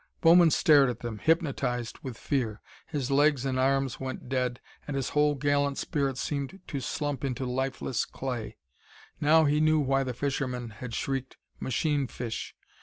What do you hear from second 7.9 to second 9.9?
clay. Now he knew